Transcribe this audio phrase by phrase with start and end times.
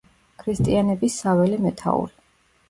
[0.43, 2.19] ქრისტიანების საველე მეთაური.